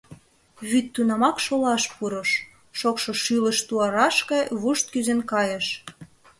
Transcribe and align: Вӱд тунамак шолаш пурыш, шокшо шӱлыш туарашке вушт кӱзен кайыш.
Вӱд 0.69 0.87
тунамак 0.95 1.37
шолаш 1.45 1.83
пурыш, 1.95 2.31
шокшо 2.79 3.11
шӱлыш 3.23 3.57
туарашке 3.67 4.39
вушт 4.61 4.85
кӱзен 4.93 5.21
кайыш. 5.31 5.67